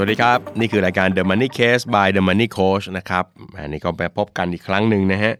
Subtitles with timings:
[0.00, 3.24] สวัสดีครับ นี่คือรายการ The Money Case by The Money Coach นะครับ
[3.56, 5.34] อันนี้ก็ไปพบกันอีกครั้งหนึ่งนะฮะ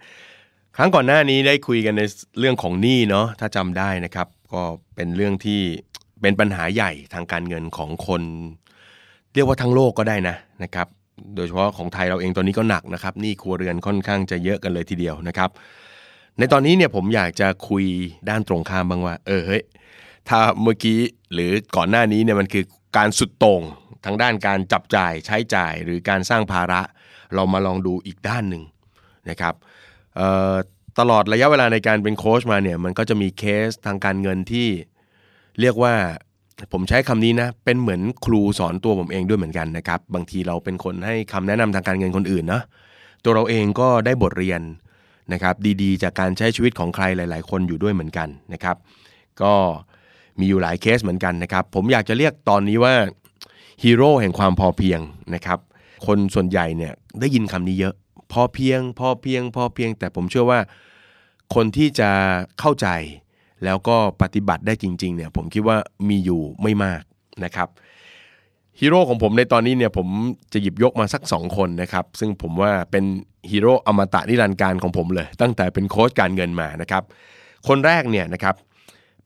[0.77, 2.03] ครั้งก่อนหน้านี้ได้คุยกันใน
[2.39, 4.63] เรื่องของหนี้เนาะถ้าจำได้นะครับ ก็
[4.95, 5.61] เป็นเรื่องที่
[6.21, 8.23] เป็นปัญหาใหญ่ทางการเงินของคน
[9.35, 10.87] เรียกว่าทั้งโลกก็ได้นะนะครับ
[11.35, 15.51] โดยเฉพาะของไทยเราเองตอนนี้ก็หนักนะครับหนี้ครัวเรือนค่อนข้างจะเยอะกันเลยทีเดียวนะครับ
[16.39, 17.85] ในตอนนี้เนี่ยผมอยากจะคุย
[18.29, 19.63] ด้านตรงข้ามบ้างว่า เออเฮ้ย
[20.29, 20.99] ถ้าเมื่อกี้
[21.33, 22.65] หรือก่อนหน้านี้เนี่ยมันคือ
[22.97, 23.63] การสุดโต่ง
[24.05, 26.81] ทางด้านการจับจ่ายใช้จ่ายหรือการสร้างภาระ
[27.35, 28.63] เรามาลองดูอีกด้านหนึ่ง
[29.31, 29.55] นะครับ
[30.99, 34.69] ตลอดระยะเวลาในการเป็นโค้ชมาเนี่ยมันก็จะมีเคสทางการเงินที่
[35.61, 35.95] เรียกว่า
[36.73, 42.63] ผมใช้คำนี้นะเป็นเหมือนครูสอนตัวผมเองด้วยเหมือนกันนะครับ บางทีเราเป็นคนให้คำแนะนำทางการเงินคนอื่นนะ
[43.25, 44.61] ตัวเราเองก็ได้บทเรียน
[45.33, 48.77] นะครับ ดีๆ จากการใช้ชีวิตของใครหลาย ๆ คนอยู่ด้วยเหมือนกันนะครับ
[49.43, 49.53] ก็
[50.39, 52.95] มีอยู่หลายเคสเหมือนกันนะครับ ผมอยากจะเรียกตอนนี้ว่า
[53.83, 55.01] ฮีโร่แห่งความพอเพียง
[55.35, 55.59] นะครับ
[56.07, 57.95] คนส่วนใหญ่เนี่ยได้ยินคำนี้เยอะ
[58.33, 60.61] พอเพียง พอเพียง พอเพียง แต่ผมเชื่อว่า
[61.55, 62.11] คนที่จะ
[62.61, 62.89] เข้าใจ
[63.65, 65.77] แล้วก็ปฏิบัติได้จริงๆเนี่ยผมคิดว่า
[66.09, 67.03] มีอยู่ไม่มาก
[67.45, 67.69] นะครับ
[68.81, 70.09] ฮีโร่ของผมในตอนนี้เนี่ยผม
[70.53, 73.05] จะหยิบยกมาสัก 2 คนนะครับ ซึ่งผมว่าเป็น
[73.51, 77.03] ฮีโร่อมตะนิรันดร์การของผมเลย ตั้งแต่เป็นโค้ชการเงินมานะครับ
[77.69, 78.55] คนแรกเนี่ยนะครับ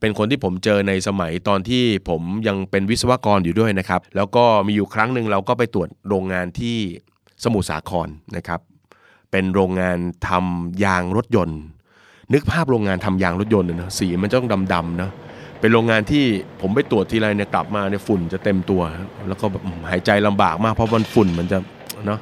[0.03, 6.77] เป็นคนที่ผมเจอในสมัยตอนที่ผมยังเป็นวิศวกรอยู่ด้วยนะครับ แล้วก็มีอยู่ครั้งหนึ่งเราก็ไปตรวจโรงงานที่
[7.45, 8.61] สมุทรสาครนะครับ
[9.31, 11.61] เป็นโรงงานทำยางรถยนต์
[12.33, 15.11] นึกภาพโรงงานทำยางรถยนต์นะสีมันจะต้องดำๆนะ
[15.61, 16.25] เป็นโรงงานที่
[16.61, 18.83] ผมไปตรวจทีไรเนี่ยกลับมาเนี่ยฝุ่นจะเต็มตัว
[19.29, 19.47] แล้วก็
[19.91, 21.59] หายใจลำบากมากเพราะมันฝุ่นมันจะ
[22.07, 22.21] เนาะ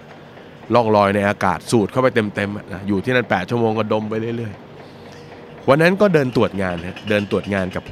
[0.75, 4.70] ล่องลอยในอากาศสูดเข้าไปเต็มๆอะนะอยู่ที่นั่น8ชั่วโมงก็ดมไปเรื่อยๆ
[5.69, 6.77] วันนั้นก็เดินตรวจงาน
[7.09, 7.85] เดินตรวจงานกับ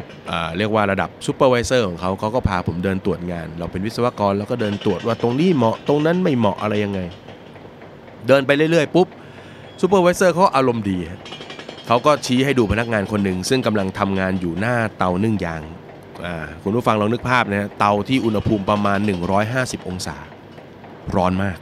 [0.59, 7.01] เรียกว่าระดับ supervisor ของเขาเขาก็พาผมเดินตรวจงาน เราเป็นวิศวกรแล้วก็เดินตรวจว่าตรงนี้เหมาะตรงนั้นไม่เหมาะอะไรยังไง
[8.29, 9.09] เดินไปเรื่อยๆปุ๊บ
[9.81, 10.99] supervisor เขาอารมณ์ดี
[11.87, 15.63] เขาก็ชี้ให้ดูพนักงานคนหนึ่งซึ่งกำลังทำงานอยู่หน้าเตานึ่งยาง
[16.63, 18.99] คุณผู้ฟังลองนึกภาพนะฮะเตาที่อุณหภูมิประมาณ
[19.45, 20.17] 150 องศา
[21.17, 21.59] ร้อนมาก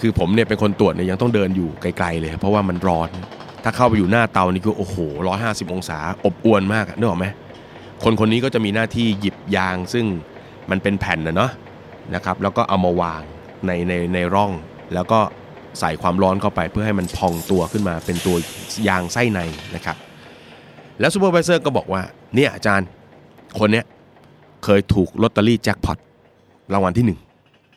[0.00, 3.08] คือผมเนี่ยเป็นคนตรวจเนี่ยยังต้องเดินอยู่ไกลๆเลย เพราะว่ามันร้อน
[3.64, 4.96] ถ้าเข้าไปอยู่หน้าเตานี่คือโอ้โห
[5.36, 7.26] 150องศา อบอวนมากอะนึกออกไหม
[8.04, 10.06] คนคนนี้ก็จะมีหน้าที่หยิบยางซึ่ง
[10.70, 11.50] มันเป็นแผ่นนะเนาะ
[12.14, 13.22] นะครับ แล้วก็เอามาวาง
[13.66, 14.52] ในในในร่อง
[14.94, 15.20] แล้วก็
[15.80, 18.36] ใส่ความร้อนเข้าไปเพื่อให้มันพองตัวขึ้นมาเป็นตัว
[18.88, 19.40] ยางไส้ใน
[19.74, 19.96] นะครับ
[21.00, 22.02] แล้วซูเปอร์วิเซอร์ก็บอกว่า
[22.34, 22.88] เนี่ยอาจารย์
[23.58, 23.84] คนเนี้ย
[24.64, 25.98] เคยถูกลอตเตอรี่แจ็คพอต
[26.72, 27.20] รางวัลที่หนึ่ง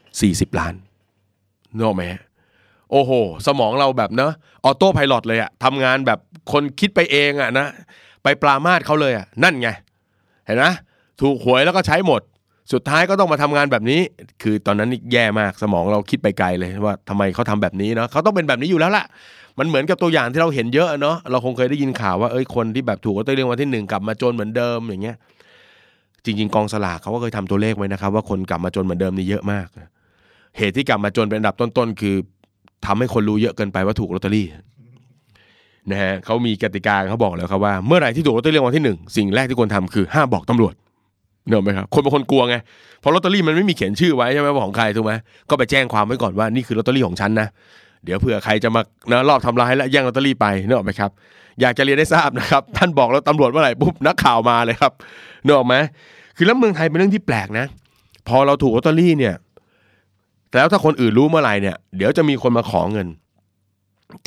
[0.02, 0.74] 40 ล้าน
[1.76, 2.22] นึกออกไหมฮะ
[2.92, 3.12] โอ้โห
[3.48, 4.32] สมองเราแบบเนอะ
[4.64, 6.20] ออโต้ไพลอตเลยอะทำงานแบบ
[6.52, 7.68] คนคิดไปเองอะนะ
[8.24, 9.70] ไปปรามาสเขาเลยอะนั่นไง
[10.46, 10.66] เห็นไหม
[11.22, 12.22] ถูกหวยแล้วก็ใช้หมด
[12.74, 14.02] สุดท้ายก็ต้องมาทำงานแบบนี้
[14.42, 19.06] คือตอนนั้นแย่มากสมองเราคิดไปไกลเลยว่าทำไมเขาทำแบบนี้เนาะเขาต้องเป็นแบบนี้อยู่แล้วล่ะ
[19.60, 25.18] มันเหมือนกับตัวอย่างที่เราเห็นเยอะเนาะเราคงเคยได้ยินข่าวว่าเอ้ยคนที่แบบถูกลอตเตอรี่รางวัลที่หนึ่งกลับมาจนเหมือนเดิมอย่างเงี้ย
[26.26, 29.68] จริง ๆ กองสลากเขาก็เคยทำตัวเลขไว้นะครับ ว่าคนกลับมาจนเหมือนเดิมนี่เยอะมาก
[30.58, 32.16] เหตุที่กลับมาจนเป็นอันดับต้นๆ คือ
[32.86, 34.48] ทำให้คนรู้เยอะเกินไปว่าถูกลอตเตอรี่
[35.92, 40.74] นะฮะเขามีกติกาเขาบอกแล้วครับว่าเมื่อไหร่ที่ถูกลอตเตอรี่รางวัลที่หนึ่งสิ่งแรกที่ควรทำคือห้ามบอกตำรวจ
[41.50, 42.56] นึกออกไหมครับคนบางคนกลัวไง
[43.00, 45.14] เพราะลอตเตอรี่มันไม่มีเขียนชื่อไว้ใช่ไหมว่าของใครถูกไหม
[45.50, 47.48] ก็ไปแจ้งความไว้ก่อนว่านี่คือลอตเตอรี่ของฉันนะ
[48.06, 48.82] เดี๋ยวเผื่อใครจะมา
[49.12, 51.12] นะรอบทำร้ายและแย่งลอตเตอรี่ไปนึกออกไหมครับ
[51.62, 55.76] อยากจะเรียนได้ทราบนะครับ ท่านบอกแล้วตำรวจเมื่อไหร่ปุ๊บนักข่าวมาเลยครับนึกออกไหม
[56.38, 57.66] คือแล้วเมืองไทยเป็นเรื่องที่แปลกนะ
[58.28, 59.34] พอเราถูกลอตเตอรี่เนี่ย
[60.56, 63.08] แล้วถ้าคนอื่นรู้เมื่อไหร่เนี่ยเดี๋ยวจะมีคนมาขอเงิน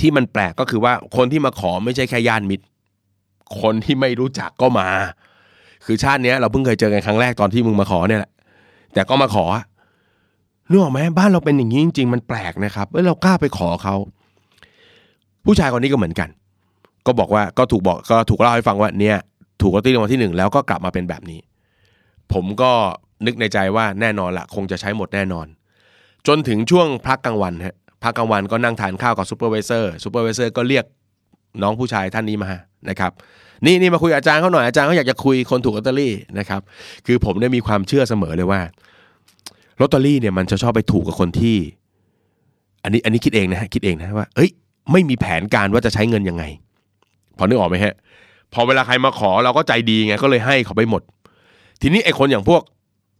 [0.00, 2.64] ที่มันแปลกก็คือว่าคนที่มาขอไม่ใช่แค่ญาติมิตร
[3.60, 4.88] คนที่ไม่รู้จักก็มา
[5.84, 8.32] คือชาติเนี้ยเราเพิ่งเคยเจอกันครั้งแรกตอนที่มึงมาขอเนี่ยแหละ
[8.94, 9.44] แต่ก็มาขอ
[10.70, 13.94] นึกออกไหมบ้านเราเป็นอย่างนี้จริง ๆ มันแปลกนะครับเอ้เรากล้าไปขอเขา
[15.44, 16.28] ผู้ชายคนนี้ก็เหมือนกัน
[17.06, 19.16] ก็บอกว่าก็ถูกบอกก็ถูกเล่าให้ฟังว่าเนี่ย
[19.62, 21.40] ถูกลอตเตอรี่รางวัลที่หนึ่งแล้วก็กลับมาเป็นแบบนี้
[22.32, 22.72] ผมก็
[23.26, 25.46] นึกในใจว่าแน่นอนละคงจะใช้หมดแน่นอน
[26.26, 30.84] จนถึงช่วงพักกลางวันฮะพักกลางวันก็นั่งทานข้าวกับ supervisor supervisor ก็เรียก
[31.62, 32.50] น้องผู้ชายท่านนี้มา
[32.90, 33.12] นะครับ
[33.66, 36.60] นี่นี่มาคุยอาจารย์เขาหน่อยอาจารย์เขาอยากจะคุยคนถูกลอตเตอรี่นะครับ
[37.06, 38.60] คือผมได้มีความเชื่อเสมอเลยว่า
[39.80, 41.56] ลอตเตอรี่เนี่ยมันจะชอบไปถูกกับคนที่
[42.82, 44.50] อันนี้อันนี้คิดเองนะฮะคิดเองนะว่า เอ้ย
[44.92, 46.44] ไม่มีแผนการว่าจะใช้เงินยังไง
[47.36, 47.94] พอนึกออกไหมฮะ
[48.52, 51.02] พอเวลาใครมาขอเราก็ใจดีไงก็เลยให้เขาไปหมด
[51.82, 52.62] ทีนี้ไอ้คนอย่างพวก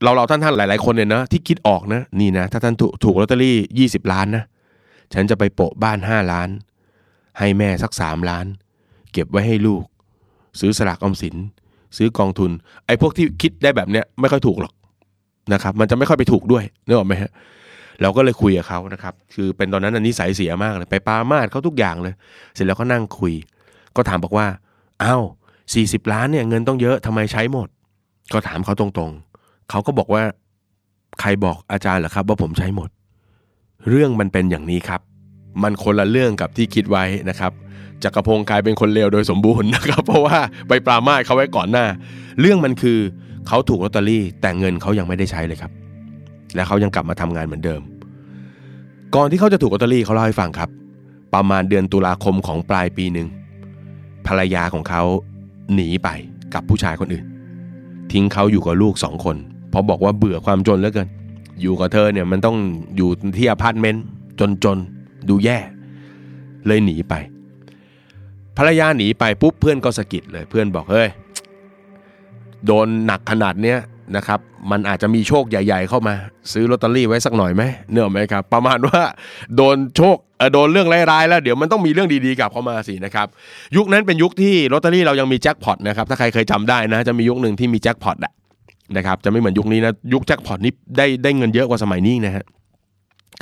[0.03, 4.45] เราเราท่านท่านหลายๆคนเนี่ยนะที่คิดออกนะนี่นะถ้าท่านถูกถูกลอตเตอรี่ยี่สิบล้านนะ
[5.15, 6.49] ฉันจะไปโปะบ้านห้าล้าน
[7.39, 8.47] ให้แม่สักสามล้าน
[9.13, 9.85] เก็บไว้ให้ลูก
[10.61, 11.37] ซื้อสลากออมสิน
[11.97, 12.51] ซื้อกองทุน
[12.87, 14.73] ไอ้พวกที่คิดได้แบบเนี้ยไม่ค่อยถูกหรอก
[15.53, 17.31] นะครับ มันจะไม่ค่อยไปถูกด้วยนึกออกไหมฮะ
[18.03, 22.15] เราก็เลยคุยกับเขานะครับ คือเป็นตอนนั้นอันนี้สายเสียมากเลย ไปปามาดเขาทุกอย่างเลย
[22.55, 23.33] เสร็จแล้วก็นั่งคุย
[23.97, 24.47] ก็ถามบอกว่า
[25.03, 25.23] อ้าว
[25.75, 27.69] สี่สิบล้านเนี่ยเงินต้องเยอะทำไมใช้หมด
[28.33, 29.28] ก็ถามเขาตรงๆ
[29.71, 30.23] เขาก็บอกว่า
[31.21, 32.89] ใครบอกอาจารย์เหรอครับ ว่าผมใช้หมด
[33.89, 35.01] เรื่องมันเป็นอย่างนี้ครับ
[35.63, 37.53] มันคนละเรื่องกับที่คิดไว้นะครับ
[38.05, 40.39] จักรพงศ์กลายเป็นคนเลวโดยสมบูรณ์นะครับ เพราะว่า
[40.69, 41.87] ไปปรามาสเขาไว้ก่อนหน้า
[42.41, 42.99] เรื่องมันคือ
[43.49, 45.73] เขาถูกลอตเตอรี่ แต่เงินเขายังไม่ได้ใช้เลยครับ
[46.55, 47.81] และเขายังกลับมาทำงานเหมือนเดิม
[49.15, 50.71] ก่อนที่เขาจะถูกลอตเตอรี่เขาเล่าให้ฟังครับ
[51.35, 53.29] ประมาณเดือนตุลาคมของปลายปีหนึ่ง
[54.27, 55.03] ภรรยาของเขา
[55.75, 56.09] หนีไป
[56.55, 57.25] กับผู้ชายคนอื่น
[58.13, 59.37] ทิ้งเขาอยู่กับลูกสองคน
[59.73, 61.09] เพราะบอกว่าเบื่อความจนเหลือเกิน
[61.61, 62.57] อยู่กับเธอเนี่ยมันต้อง
[62.97, 64.05] อยู่ที่อพาร์ตเมนต์
[64.65, 65.59] จนๆ ดูแย่
[66.67, 67.15] เลยหนีไป
[68.57, 71.09] ภรรยาหนีไปปุ๊บเพื่อนก็สะกิดเลยเพื่อนบอกเฮ้ย
[72.67, 73.79] โดนหนักขนาดเนี้ย
[74.17, 76.15] นะครับมันอาจจะมีโชคใหญ่ ๆ เข้ามา
[76.53, 79.03] ซื้อลอตเตอรี่ไว้สักหน่อยไหมเนื่อไหมครับ ประมาณว่า
[79.57, 80.17] โดนโชค
[80.53, 83.27] โดนเรื่องร้ายๆแล้วเดี๋ยวมันต้องมีเรื่องดีๆกลับเข้ามาสินะครับ
[83.77, 88.33] ยุคนั้นเป็นยุคที่ลอตเตอรี่เรายังมีแจ็คพอตนะครับถ้าใครเคยจำได้นะจะมียุคหนึ่งที่มีแจ็คพอตอะ
[88.97, 92.45] นะครับจะไม่เหมือนยุคนี้นะยุคแจ็คพอตนี้ได้ได้เงินเยอะกว่าสมัยนี้นะฮะ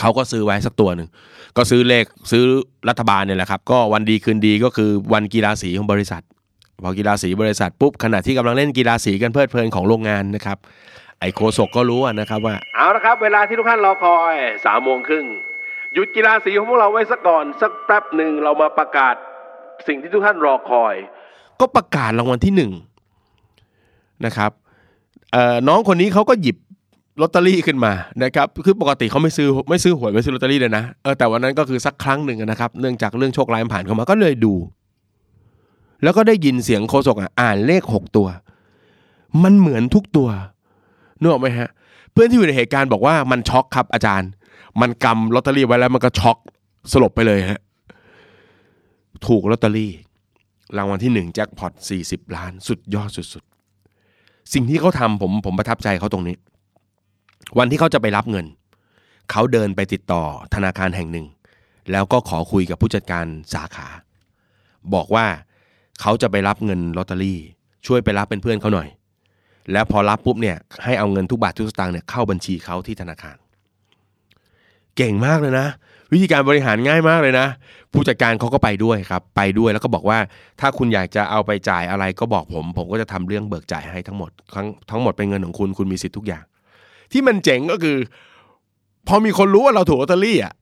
[0.01, 1.09] เขาก็ซื้อไว้สักตัวหนึ่ง
[1.57, 2.45] ก็ซื้อเลขซื้อ
[2.89, 6.23] รัฐบาลเนี่ยแหละครับ ก็วันดีคืนดีก็คือวันกีฬาสีของบริษัท
[6.83, 10.59] พอกีฬาสีบริษัทปุ๊บขณะที่กำลังเล่นกีฬาสีกันเพลิดเพลินของโรงงานนะครับ
[11.21, 15.27] ไอโคศกก็รู้อะนะครับว่าเอาละครับ เวลาที่ทุกท่านรอคอยสามโมงครึ่ง
[15.95, 19.15] หยุดกีฬาสีของพวกเราไว้สักก่อน สักแป๊บหนึ่งเรามาประกาศ
[19.89, 20.95] สิ่งที่ทุกท่านรอคอย
[21.61, 22.73] ก็ประกาศรางวัลที่หนึ่ง
[24.27, 24.66] นะครับเอ่อ
[25.69, 26.57] น้องคนนี้เขาก็หยิบ
[27.21, 27.93] ลอตเตอรี่ขึ้นมา
[28.23, 34.55] นะครับคือปกติเขาไม่ซื้อไม่ซื้อหวยไม่ซื้อลอตเตอรี่เลยนะเออแต่วันนั้นก็คือสักครั้งหนึ่งนะครับ เนื่องจากเรื่องโชคร้ายมันผ่านเข้ามาก็เลยดู
[36.03, 38.27] แล้วก็ได้ยินเสียงโฆษกอ่านเลขหกตัว
[39.43, 40.29] มันเหมือนทุกตัว
[41.21, 41.69] นึกออกไหมฮะ
[42.13, 44.31] เพื่อนที่อยู่ในเหตุการณ์บอกว่ามันช็อกครับอาจารย์
[44.81, 46.37] มันกำลอตเตอรี่ไว้แล้วมันก็ช็อก
[46.93, 47.61] สลบไปเลยฮะ
[49.27, 49.93] ถูกลอตเตอรี่
[50.77, 53.45] รางวัลที่หนึ่งแจ็คพอตสี่สิบล้าน สุดยอดสุด
[54.53, 56.37] สิ่งที่เขาทำผมผมประทับใจเขาตรงนี้
[57.59, 58.47] วันที่เขาจะไปรับเงิน
[59.31, 60.23] เขาเดินไปติดต่อ
[60.55, 61.27] ธนาคารแห่งหนึ่ง
[61.91, 63.89] แล้วก็ขอคุยกับผู้จัดการสาขา
[64.95, 65.27] บอกว่า
[66.01, 67.39] เขาจะไปรับเงินลอตเตอรี่
[67.87, 68.89] ช่วยไปรับเป็นเพื่อนเขาหน่อย
[69.73, 73.37] แล้วพอรับปุ๊บเนี่ยให้เอาเงินทุกบาททุกสตางค์เนี่ยเข้าบัญชีเขาที่ธนาคาร
[74.97, 75.69] เก่งมากเลยนะ
[76.13, 77.47] วิธีการบริหารง่ายมากเลยนะ
[77.93, 80.19] ผู้จัดการเขาก็ไปด้วยครับ ไปด้วยแล้วก็บอกว่า
[80.61, 86.45] ถ้าคุณอยากจะเอาไปจ่ายอะไรก็บอกผม ผมก็จะทำเรื่องเบิกจ่ายให้ทั้งหมดทั้งทั้งหมดเป็นเงินของคุณคุณมีสิทธิ์ทุกอย่าง
[87.13, 87.97] ที่มันเจ๋งก็คือ
[89.09, 90.55] พอมีคนรู้ว่าเราถูกลอตเตอรี่อะ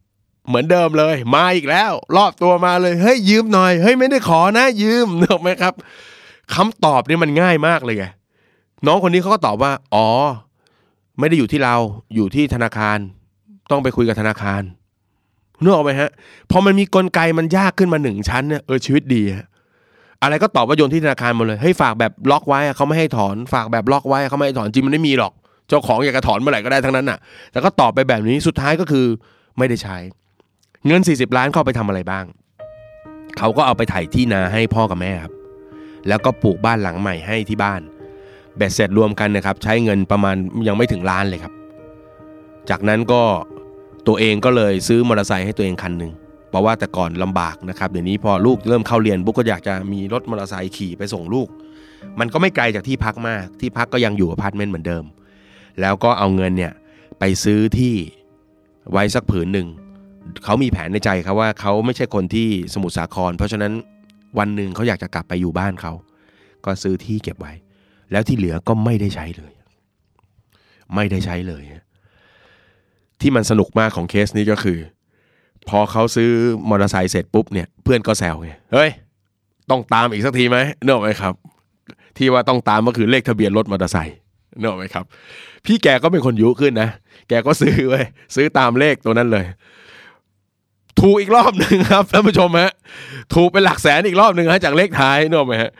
[0.48, 5.74] เหมือนเดิมเลย มาอีกแล้ว รอบตัวมาเลยเฮ้ยยืมหน่อยเฮ้ยไม่ได้ขอนะยืมนึกอไหมครับ
[6.54, 8.06] คำตอบนี่มันง่ายมากเลยไง
[8.86, 10.06] น้องคนนี้เขาก็ตอบว่า อ๋อ
[11.18, 11.76] ไม่ได้อยู่ที่เรา
[12.14, 12.98] อยู่ที่ธนาคาร
[13.70, 14.62] ต้องไปคุยกับธนาคาร
[15.62, 16.10] นึกออกไหมฮะ
[16.50, 19.46] พอมันมีกลไกมันยากขึ้นมาหนึ่งชั้นเนี่ยเออชีวิตดีฮะ
[20.22, 25.32] อะไรก็ตอบว่าโยนที่ธนาคารหมดเลยเฮ้ยฝากแบบล็อกไว้เขาไม่ให้ถอนฝากแบบล็อกไว้เขาไม่ให้ถอนจริงมันไม่มีหรอก
[25.68, 27.18] เจ้าของอยากจะถอนเมื่อไหร่ก็ได้ทั้งนั้นน่ะ
[27.52, 29.06] แต่ก็ตอบไปแบบนี้สุดท้ายก็คือ
[29.58, 29.96] ไม่ได้ใช้
[30.86, 32.24] เงิน 40 ล้านเข้าไปทำอะไรบ้าง
[33.38, 35.32] เขาก็เอาไปถ่ายที่นาให้พ่อกับแม่ครับ
[36.08, 37.80] แล้วก็ปลูกบ้านหลังใหม่ให้ที่บ้าน
[38.56, 40.36] เบ็ดเสร็จรวมกันนะครับ ใช้เงินประมาณ
[40.68, 41.52] ยังไม่ถึงล้านเลยครับ
[42.70, 43.22] จากนั้นก็
[44.06, 46.12] ตัวเองก็เลยซื้อมอเตอร์ไซค์ให้ตัวเองคันหนึ่ง
[46.50, 51.48] เพราะว่าแต่ก่อนลำบากนะครับเดี๋ยวนี้พอลูกเริ่มเข้าเรียนปุ๊บก็อยากจะมีรถมอเตอร์ไซค์ขี่ไปส่งลูก
[52.20, 55.04] มันก็ไม่ไกลจากที่พักมาก ที่พักก็ยังอยู่อพาร์ตเมนต์เหมือนเดิม
[55.80, 56.72] แล้วก็เอาเงินเนี่ย
[57.18, 57.94] ไปซื้อที่
[58.92, 59.68] ไว้สักผืนหนึ่ง
[60.44, 63.72] เขามีแผนในใจครับว่าเขาไม่ใช่คนที่สมุทรสาคร เพราะฉะนั้น
[64.38, 65.92] วันหนึ่งเขาอยากจะกลับไปอยู่บ้านเขา
[66.64, 67.52] ก็ซื้อที่เก็บไว้
[68.12, 69.52] แล้วที่เหลือก็ไม่ได้ใช้เลย
[70.94, 71.62] ไม่ได้ใช้เลย
[73.24, 74.78] ที่มันสนุกมากของเคสนี้ก็คือ
[75.68, 76.30] พอเขาซื้อ
[76.68, 78.90] มอเตอร์ไซค์เสร็จปุ๊บเนี่ยเพื่อนก็แซวไงเฮ้ย
[79.70, 81.34] ต้องตามอีกสักทีไหมเนอะไหมครับ
[82.18, 84.16] ที่ว่าต้องตามก็คือเลขทะเบียนรถมอเตอร์ไซค์
[84.60, 85.04] เนอะไหมครับ
[85.66, 86.88] พี่แกก็เป็นคนยุขึ้นนะ
[87.28, 89.44] แกก็ซื้อไว้ยซื้อตามเลขตัวนั้นเลย
[91.00, 92.72] ถูกอีกรอบหนึ่งครับท่านผู้ชมฮะ
[93.34, 95.70] ถูกเป็นหลักแสนอีกรอบหนึ่งฮะจากเลขท้ายเนอะไหมฮะ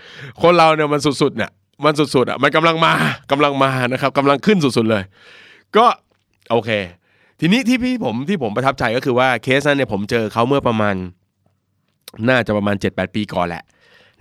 [0.42, 1.50] คนเราเนี่ยมันสุดๆเนี่ย
[1.84, 2.92] มันสุดๆอะมันกำลังมา
[3.30, 5.02] กำลังมานะครับกำลังขึ้นสุดๆเลย
[5.76, 5.84] ก็
[6.52, 6.70] โอเค
[7.40, 10.94] ทีนี้ที่พี่ผมที่ผมประทับใจก็คือว่าเคสนั้นเนี่ยผมเจอเขาเมื่อประมาณ
[12.28, 13.64] น่าจะประมาณ 7-8 ปีก่อนแหละ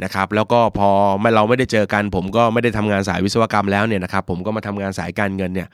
[0.03, 0.89] นะครับแล้วก็พอ
[1.35, 5.67] เราไม่ได้เจอกัน ผมก็ไม่ได้ทำงานสายวิศวกรรมแล้วเนี่ยนะครับผมก็มาทำงานสายการเงินเนี่ย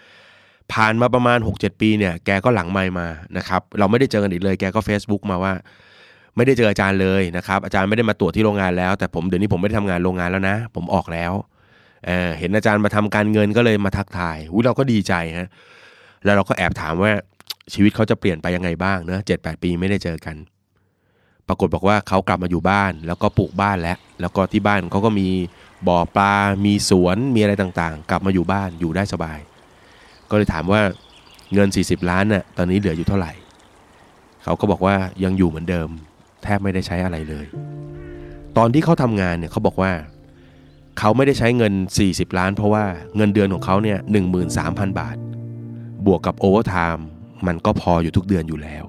[0.73, 5.53] ผ่านมาประมาณ 6-7 ปีเนี่ยแกก็หลังไมมานะครับเราไม่ได้เจอกันอีกเลยแกก็ Facebook มาว่า
[6.35, 11.31] ไม่ได้เจออาจารย์เลยนะครับอาจารย์ไม่ได้มาตรวจที่โรงงานแล้ว แต่ผมเดี๋ยวนี้ผมไม่ได้ทำงานโรงงานแล้วนะ ผมออกแล้ว
[12.05, 15.49] เเห็นอาจารย์มาทำการเงินก็เลยมาทักทายอุ้ยเราก็ดีใจฮะ
[16.23, 17.11] แล้วเราก็แอบถามว่า
[17.73, 20.35] ชีวิตเขาจะเปลี่ยนไปยังไงบ้างเนะเจ็ดแปดปีไม่ได้เจอกัน
[21.47, 25.27] ปรากฏบอกว่าเขากลับมาอยู่บ้าน แล้วก็ปลูกบ้านแล้ว แล้วก็ที่บ้านเขาก็มี
[25.87, 26.33] บ่อปลา
[26.65, 29.39] มีสวน มีอะไรต่างๆ กลับมาอยู่บ้านอยู่ได้สบาย
[30.29, 30.81] ก็เลยถามว่า
[31.53, 33.31] เงิน 40 ล้านน่ะตอนนี้เหลืออยู่เท่าไหร่
[34.43, 35.89] เขาก็บอกว่ายังอยู่เหมือนเดิม
[36.43, 37.45] แทบไม่ได้ใช้อะไรเลย
[38.57, 39.91] ตอนที่เขาทำงานเนี่ยเขาบอกว่า
[40.99, 41.73] เขาไม่ได้ใช้เงิน
[42.05, 42.83] 40 ล้าน เพราะว่า
[43.15, 43.97] เงินเดือนของเขาเนี่ย
[44.49, 45.15] 13,000บาท
[46.05, 47.07] บวกกับ overtime
[47.47, 48.85] มันก็พออยู่ทุกเดือนอยู่แล้ว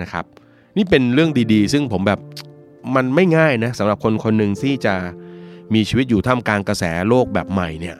[0.00, 0.24] นะครับ
[0.76, 2.20] นี่เป็นเรื่องดีๆ ซึ่งผมแบบ
[2.94, 4.94] มันไม่ง่ายนะสำหรับคนคนหนึ่งที่จะ
[5.74, 7.96] มีชีวิตอยู่ท่ามกลางกระแสโลกแบบใหม่เนี่ย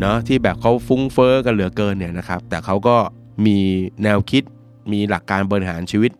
[0.00, 2.96] เนาะที่แบบเขาฟุ้งเฟอ้อกันเหลือเกินเนี่ยนะครับ แต่เขาก็
[3.46, 3.58] มี
[4.04, 4.42] แนวคิด
[4.92, 6.12] มีหลักการบริหารชีวิต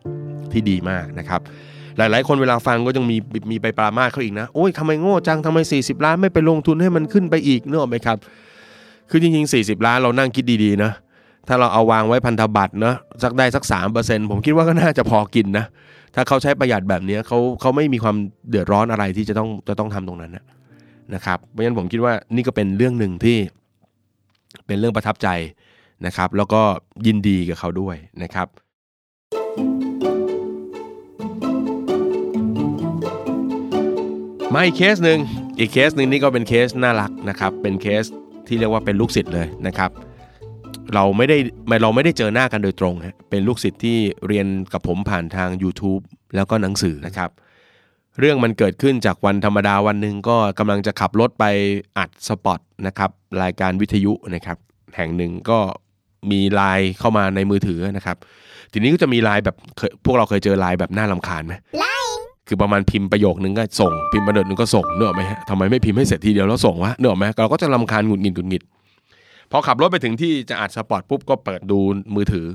[0.51, 1.41] ที่ดีมากนะครับ
[1.97, 3.17] หลายๆ คนเวลาฟังก็ยังมี
[3.51, 8.17] มีไปปรามาสเขาอีกนะ โอ้ยทำไมโง่จังทำไม 40 ล้านไม่ไปลงทุนให้มันขึ้นไปอีกเนอะไหมครับ
[9.13, 10.91] คือจริงๆ 40 ล้านเรานั่งคิดดีๆนะ
[11.47, 15.65] ถ้าเราเอาวางไว้พันธบัตรเนะสักได้สักสามเปอร์เซ็นผมคิดว่าก็น่าจะพอกินนะ
[16.15, 18.15] ถ้าเขาใช้ประหยัดแบบนี้เขาเขาไม่มีความ
[18.49, 20.45] เดือดร้อนอะไรที่จะต้องจะต้องทำตรงนั้นนะ
[21.13, 23.37] นะครับเพราะฉะนั้นผมคิดว่านี่ก็เป็นเรื่องหนึ่งที่
[24.67, 25.27] เป็นเรื่องประทับใจ
[26.05, 26.61] นะครับ แล้วก็
[27.07, 28.47] ยินดีกับเขาด้วยนะครับ
[34.53, 35.19] มาอีกเคสหนึ่ง
[35.59, 38.05] อีกเคสหนึ่งนี่ก็เป็นเคสน่ารักนะครับ เป็นเคส
[38.51, 39.91] ที่เรียกว่าเป็นลูกศิษย์เลยนะครับ
[40.93, 41.37] เราไม่ได้
[41.81, 46.01] เราไม่ได้เจอหน้ากันโดยตรงฮะเป็นลูกศิษย์ที่เรียนกับผมผ่านทาง YouTube
[46.35, 47.29] แล้วก็หนังสือนะครับ
[48.19, 51.45] เรื่องมันเกิดขึ้นจากวันธรรมดาวันหนึ่งก็กำลังจะขับรถไป
[51.97, 53.09] อัด spot นะครับ
[53.43, 54.57] รายการวิทยุนะครับ
[54.95, 55.59] แห่งหนึ่งก็
[56.31, 58.17] มีไลน์เข้ามาในมือถือนะครับ
[58.73, 59.55] ทีนี้ก็จะมีไลน์แบบ
[60.05, 61.53] พวกเราเคยเจอไลน์แบบน่ารำคาญไหม
[62.51, 68.63] คือประมาณพิมพ์ประโยคนึงก็ส่งพิมพ์ประโยคนึงก็ส่งนึกออกไหมฮะทำไมไม่พิมพ์ให้เสร็จทีเดียวแล้วส่งวะนึกออกไหมเราก็จะรำคาญหงุดหงิดหงุดหงิด
[69.51, 71.79] พอขับรถไปถึงที่จะอัดสปอตปุ๊บก็เปิดดู
[72.15, 72.47] มือถือ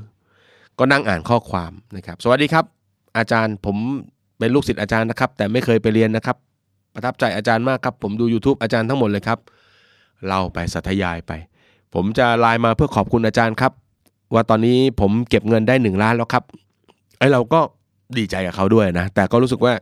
[0.79, 2.65] ก็นั่งอ่านข้อความนะครับสวัสดีครับ
[3.19, 3.77] อาจารย์ผม
[4.39, 6.37] เป็นลูกศิษย์อาจารย์นะครับ แต่ไม่เคยไปเรียนนะครับ
[6.95, 9.39] ประทับใจอาจารย์มากครับ ผมดู YouTube อาจารย์ทั้งหมดเลยครับ
[10.27, 11.33] เล่าไปสัทยายไป
[11.95, 13.73] ผมจะไลน์มาเพื่อขอบคุณอาจารย์ครับ
[14.35, 16.45] ว่าตอนนี้ผมเก็บเงินได้หนึ่งล้านแล้วครับ
[17.19, 17.61] ไอเราก็
[18.19, 19.73] ดีใจกับเขาด้วยนะ แต่ก็รู้สึกว่า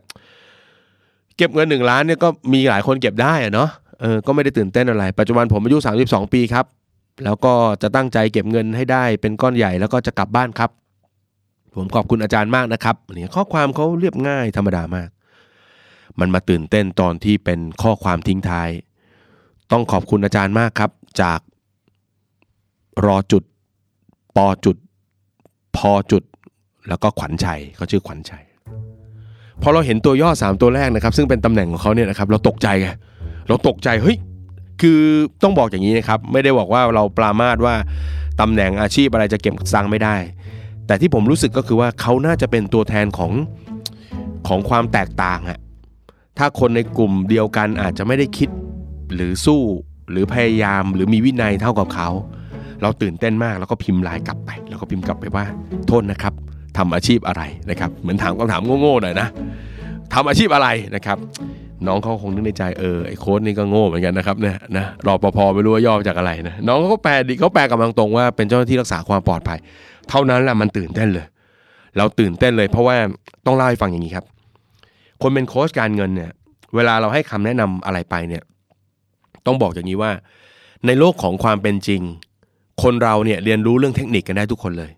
[1.37, 3.69] เก็บเงินหนึ่งล้านเนี่ยก็มีหลายคนเก็บได้อะเนาะ
[4.01, 6.65] เออก็ไม่ได้ตื่นเต้นอะไร ปัจจุบันผมอายุ 32 ปีครับ
[7.23, 10.69] แล้วก็จะตั้งใจเก็บเงินให้ได้เป็นก้อนใหญ่แล้วก็จะกลับบ้านครับ
[11.75, 15.09] ผมขอบคุณอาจารย์มากนะครับเนี่ยข้อความเขาเรียบง่ายธรรมดามาก
[16.19, 18.69] มันมาตื่นเต้นตอนที่เป็นข้อความทิ้งท้าย
[19.71, 20.91] ต้องขอบคุณอาจารย์มากครับ
[21.21, 21.39] จาก
[23.05, 23.43] รอจุด
[24.37, 24.77] ปอจุด
[25.77, 26.23] พอจุด
[26.89, 28.43] แล้วก็ขวัญชัยเขาชื่อขวัญชัย
[29.61, 32.87] พอเราเห็นตัวย่อ 3 ตัวแรกนะครับ ซึ่งเป็นตำแหน่งของเขาเนี่ยนะครับเราตกใจไง
[33.47, 34.17] เราตกใจเฮ้ย
[34.81, 34.99] คือ
[35.43, 37.75] ต้องบอกอย่างนี้นะครับ ไม่ได้บอกว่าเราปรามาสว่า
[38.41, 40.15] ตำแหน่งอาชีพอะไรจะเก็บซังไม่ได้
[40.87, 43.31] แต่ที่ผมรู้สึกก็คือว่าเขาน่าจะเป็นตัวแทนของ
[44.47, 45.59] ของความแตกต่างอะ
[46.37, 48.49] ถ้าคนในกลุ่มเดียวกันอาจจะไม่ได้คิด
[49.13, 49.61] หรือสู้
[50.11, 52.09] หรือพยายามหรือมีวินัยเท่ากับเขา
[52.81, 55.45] เราตื่นเต้นมากแล้วก็พิมพ์ไลน์กลับไป แล้วก็พิมพ์กลับไปว่า
[55.87, 56.33] โทษนะครับ
[56.77, 59.27] ทำอาชีพอะไรนะครับ เหมือนถามคำถามโง่ๆหน่อยนะ
[60.13, 61.17] ทำอาชีพอะไรนะครับ
[61.87, 69.59] น้องเขาคงนึกในใจเออไอ้โค้ดนี่ก็โง่เหมือนกันนะครับเนี่ยนะรอปภไม่รู้ว่าย่อมาจากอะไรนะน้องเขาก็แปลดิเขาแปลกำลังตรงว่าเป็นเจ้าหน้าที่รักษาความปลอดภัย
[70.09, 71.25] เท่านั้นแหละมันตื่นเต้นเลย
[71.97, 72.95] เราตื่นเต้นเลย เพราะว่า
[73.45, 74.25] ต้องเล่าให้ฟังอย่างนี้ครับ
[75.21, 76.31] คนเป็นโค้ชการเงินเนี่ย
[76.75, 78.43] เวลาเราให้คำแนะนำอะไรไปเนี่ย
[79.45, 80.11] ต้องบอกอย่างนี้ว่า
[80.85, 82.01] ในโลกของความเป็นจริง
[82.83, 84.91] คนเราเนี่ยเรียนรู้เรื่องเทคนิคกันได้ทุกคนเลย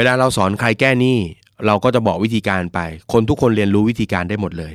[0.00, 1.18] วลาเราสอนใครแก้หนี้
[1.66, 2.78] เราก็จะบอกวิธีการไป
[3.12, 4.72] คนทุกคนเรียนรู้วิธีการได้หมดเลย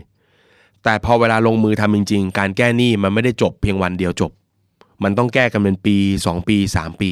[0.83, 4.31] แต่พอเวลาลงมือทำจริง ๆ การแก้หนี้มันไม่ได้จบเพียงวันเดียวจบ
[5.03, 7.11] มันต้องแก้กันเป็นปี 2 ปี 3 ปี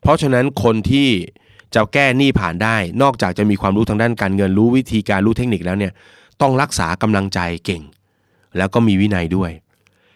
[0.00, 1.08] เพราะฉะนั้นคนที่
[1.74, 5.92] จะแก้หนี้ผ่านได้ นอกจากจะมีความรู้ทางด้านการเงินรู้วิธีการรู้เทคนิคแล้วเนี่ย
[6.40, 7.82] ต้องรักษากำลังใจเก่ง
[8.56, 9.50] แล้วก็มีวินัยด้วย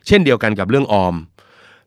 [0.06, 1.14] เช่นเดียวกันกับเรื่องออม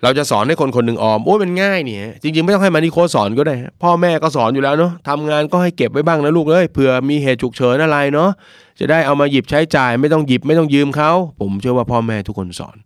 [0.03, 8.29] เราจะสอนให้คนคนหนึ่งออมโอ้ยมันง่ายเนี่ยจริงๆ ไม่ต้องให้มานิโคสอนก็ได้พ่อแม่ก็สอนอยู่แล้วเนาะทำงานก็ให้เก็บไว้บ้างนะลูกเอ้ยเผื่อมีเหตุฉุกเฉินอะไรเนาะ
[8.79, 12.77] จะได้เอามาหยิบใช้จ่าย ไม่ต้องหยิบไม่ต้องยืมเขาผมเชื่อว่าพ่อแม่ทุกคนสอน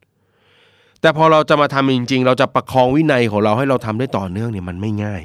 [1.02, 5.22] แต่พอเราจะมาทำจริง ๆ เราจะประคองวินัยของเราให้เราทำได้ต่อเนื่องเนี่ยมันไม่ง่าย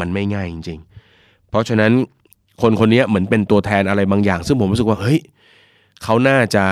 [0.00, 0.80] มันไม่ง่ายจริง
[1.14, 1.92] ๆ เพราะฉะนั้น
[2.62, 5.20] คนคนนี้เหมือนเป็นตัวแทนอะไรบางอย่าง ซึ่งผมรู้สึกว่าเฮ้ย
[6.02, 6.64] เขาน่าจะ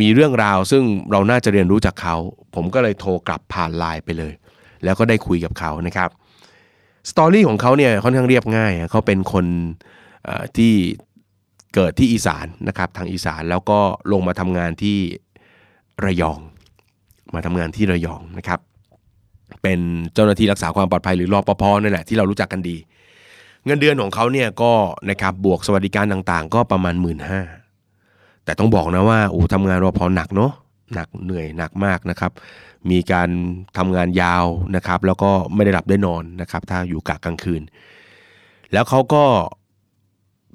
[0.00, 2.16] มีเรื่องราวซึ่งเราน่าจะเรียนรู้จากเขา
[2.54, 4.32] ผมก็เลยโทรกลับผ่านไลน์ไปเลย
[4.84, 6.10] แล้วก็ได้คุยกับเขานะครับ
[7.10, 9.46] สตอรี่ของเขาเนี่ยค่อนข้างเรียบง่ายเขาเป็นคน
[10.56, 10.72] ที่
[11.74, 13.78] เกิดที่อีสานนะครับทางอีสานแล้วก็
[14.12, 14.98] ลงมาทำงานที่
[16.04, 16.40] ระยอง
[17.34, 18.60] มาทำงานที่ระยองนะครับ
[19.62, 19.80] เป็น
[20.14, 22.76] เจ้าหน้าที่รักษาความปลอดภัยหรือรอปภนี่แหละที่เรารู้จักกันดี
[23.66, 24.72] เงินเดือนของเขาเนี่ยก็
[25.10, 27.18] นะครับบวกสวัสดิการต่างๆ ก็ประมาณ 1 5ื่น
[28.46, 30.52] แต่ต้องบอกนะว่าโอ้ทำงานรอพอหนักเนาะ
[30.94, 32.32] หนักเหนื่อยหนักมากนะครับ
[32.90, 33.28] มีการ
[33.76, 37.62] ทำงานยาวนะครับ แล้วก็ไม่ได้หลับได้นอนนะครับ ถ้าอยู่กะกลางคืน
[38.72, 39.24] แล้วเขาก็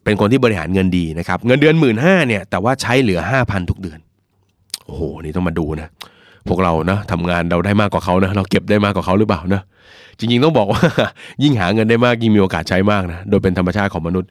[0.04, 4.00] เป็นคนที่บริหารเงินดีนะครับ เงินเดือนหมื่นห้าเนี่ย แต่ว่าใช้เหลือห้าพันทุกเดือน
[4.86, 5.90] โอ้โห นี่ต้องมาดูนะ
[6.48, 9.62] พวกเรานะทำงานเราได้มากกว่าเขานะ เราเก็บได้มากกว่าเขาหรือเปล่านะ
[10.18, 10.82] จริงๆต้องบอกว่า
[11.44, 14.30] ยิ่งหาเงินได้มากยิ่งมีโอกาสใช้มากนะ โดยเป็นธรรมชาติของมนุษย์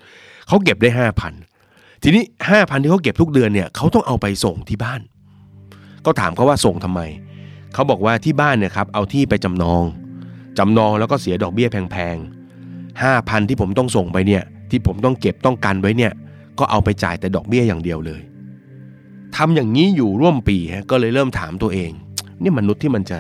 [0.49, 1.33] เขาเก็บได้ห้าพัน
[2.03, 5.01] ทีนี้ห้าพันที่เขาเก็บทุกเดือนเนี่ยเขาต้องเอาไปส่งที่บ้าน
[6.07, 7.01] ก็ถามเขาว่าส่งทำไม
[7.75, 9.83] เขาบอกว่าที่บ้านเนี่ยครับเอาที่ไปจำนอง
[10.59, 16.13] จำนองแล้วก็เสียดอกเบี้ยแพงๆห้าพันที่ผมต้องส่งไปเนี่ย ที่ผมต้องเก็บต้องกันไว้เนี่ย
[16.59, 18.21] ก็เอาไปจ่ายแต่ดอกเบี้ยอย่างเดียวเลย
[19.37, 21.91] ทำอย่างนี้อยู่ร่วมปีฮะก็เลยเริ่มถามตัวเอง
[22.43, 23.19] นี่มนุษย์ที่มันจะ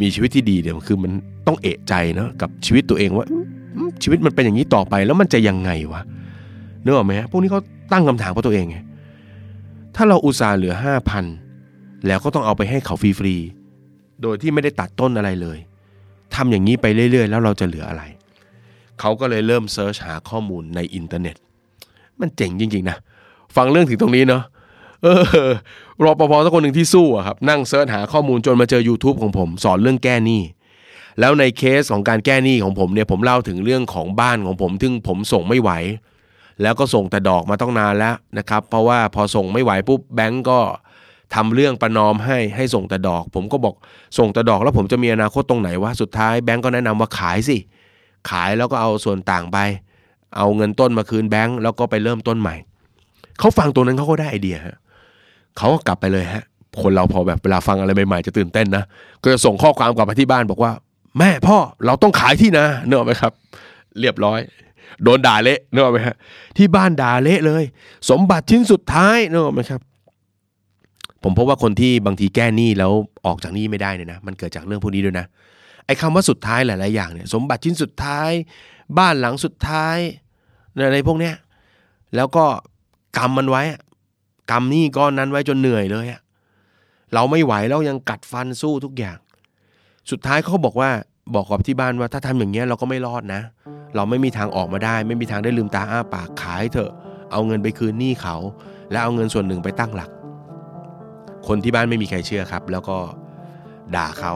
[0.00, 1.12] มีชีวิตที่ดีเดี๋ยวคือมัน
[1.46, 3.26] ต้องเอะใจเนะกับชีวิตตัวเองว่า
[4.02, 6.02] ชีวิตมันเป็นอย่างนี้ต่อไปแล้วมันจะยังไงวะ
[6.84, 7.60] นึกออกไหมฮะพวกนี้เขา
[7.92, 8.78] ตั้งคำถามกับตัวเองไง
[9.96, 11.24] ถ้าเราอุตส่าห์เหลือห้าพัน
[12.06, 15.58] แล้วก็ต้องเอาไปให้เขาฟรีๆโดยที่ไม่ได้ตัดต้นอะไรเลย
[16.34, 18.02] ทำอย่างนี้ไปเรื่อย ๆ แล้วเราจะเหลืออะไร
[19.00, 21.36] เขาก็เลยเริ่ม search หาข้อมูลในอินเทอร์เน็ต
[22.20, 22.96] มันเจ๋งจริง ๆ นะ
[23.56, 24.42] ฟังเรื่องถึงตรงนี้เนาะ
[25.02, 25.06] เอ
[25.48, 25.50] อ
[26.04, 30.42] รอปภสักคนหนึ่งที่สู้อะครับ นั่ง search หาข้อมูลจนมาเจอ YouTube ของผม สอนเรื่องแก้หนี้
[31.20, 35.70] แล้วในเคสของการแก้หนี้ของผมเนี่ยผมเล่าถึงเรื่องของบ้านของผมซึ่งผมส่งไม่ไหว
[36.62, 40.60] แล้วก็ส่งแต่ดอกมาตั้งนานแล้วนะครับ เพราะว่าพอส่งไม่ไหวปุ๊บแบงก์ก็
[41.34, 43.74] ทำเรื่องประนอมให้ให้ส่งแต่ดอก ผมก็บอก
[44.18, 47.56] ส่งแต่ดอกแล้วผมจะมีอนาคตตรงไหนวะสุดท้ายแบงก์ก็แนะนำว่าขายสิ
[48.30, 49.58] ขายแล้วก็เอาส่วนต่างไป
[50.36, 52.54] เอาเงินต้นมาคืนแบงก์แล้วก็ไปเริ่มต้นใหม่
[53.38, 54.76] เขาฟังตรงนั้นเขาก็ได้ไอเดียฮะ
[55.56, 56.44] เขาก็กลับไปเลยฮะ
[56.82, 58.84] คนเราพอแบบเวลาฟังอะไรใหม่ๆจะตื่นเต้นนะ
[59.22, 60.72] ก็จะส่งข้อความกลับไปที่บ้านบอกว่า
[61.18, 63.32] แม่พ่อเราต้องขายที่นะเนอะไหมครับ
[64.00, 64.40] เรียบร้อย
[65.02, 66.16] โดนด่าเละเนอะไหมฮะ
[66.56, 67.64] ที่บ้านด่าเละเลย
[68.10, 69.80] สมบัติชิ้นสุดท้ายเนอะไหมครับ
[71.22, 72.92] ผมพบว่าคนที่บางทีแก้หนี้แล้ว
[73.26, 75.26] ออกจากหนี้ไม่ได้เนี่ยนะมันเกิดจากเรื่องพวกนี้ด้วยนะ
[75.86, 78.30] ไอ้คำว่าสุดท้ายหลาย ๆ อย่างเนี่ยสมบัติชิ้นสุดท้าย
[78.98, 79.96] บ้านหลังสุดท้าย
[80.86, 81.34] อะไรพวกเนี้ย
[82.16, 82.44] แล้วก็
[83.18, 83.62] กำมันไว้
[84.50, 86.20] กำนี่ก้อนนั้นไว้จนเหนื่อยเลยอะ
[87.14, 89.18] เราไม่ไหวแล้วยังกัดฟันสู้ทุกอย่าง
[90.10, 90.90] สุดท้ายเขาบอกว่า
[91.34, 93.40] บอกกับที่บ้านว่าถ้าทำอย่างเงี้ยเราก็ไม่รอดนะ
[93.96, 96.90] เราไม่มีทางออกมาได้ ไม่มีทางได้ลืมตาอ้าปากขายเถอะ
[97.32, 98.36] เอาเงินไปคืนหนี้เขา
[98.90, 100.10] แล้วเอาเงินส่วนหนึ่งไปตั้งหลัก
[101.46, 102.96] คนที่บ้านไม่มีใครเชื่อครับ แล้วก็
[103.96, 104.32] ด่าเขา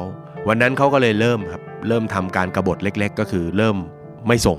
[0.49, 3.77] วันนั้นเขาก็เลยเริ่มครับ เริ่มทำการกรบฏเล็ก ๆ ก็คือเริ่ม
[4.27, 4.59] ไม่ส่ง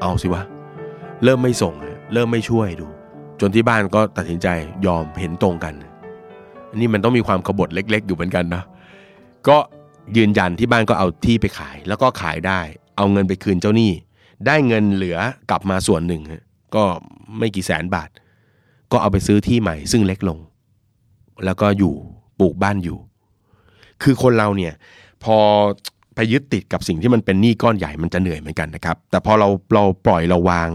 [0.00, 0.42] เอาสิวะ
[1.24, 1.74] เริ่มไม่ส่ง
[2.12, 2.86] เริ่มไม่ช่วยดู
[3.40, 4.48] จนที่บ้านก็ตัดสินใจ
[4.86, 5.74] ยอมเห็นตรงกัน
[6.70, 8.62] อันนี้มันต้องมีความกบฏเล็ก ๆ อยู่เหมือนกันนะ
[9.48, 9.58] ก็
[10.16, 12.60] ยืนยันที่บ้านก็เอาที่ไปขายแล้วก็ขายได้
[12.98, 13.92] เอาเงินไปคืนเจ้าหนี้
[14.46, 15.18] ได้เงินเหลือ
[15.50, 16.22] กลับมาส่วนหนึ่ง
[16.74, 16.84] ก็
[17.38, 18.08] ไม่กี่แสนบาท
[18.92, 20.38] ก็เอาไปซื้อที่ใหม่ ซึ่งเล็กลง
[21.44, 21.94] แล้วก็อยู่
[22.40, 22.98] ปลูกบ้านอยู่
[24.02, 24.72] คือคนเราเนี่ย
[25.24, 25.36] พอ
[26.14, 30.68] ไปยึดติดกับสิ่งที่มันเป็นหนี้ก้อนใหญ่มันจะเหนื่อยเหมือนกันนะครับ แต่พอเราเราปล่อยเราวาง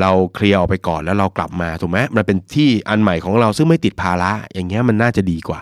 [0.00, 5.60] เราเคลียร์ออกไปก่อนแล้วเรากลับมาถูกไหมมันเป็นที่อันใหม่ของเราซึ่งไม่ติดภาระอย่างเงี้ยมันน่าจะดีกว่า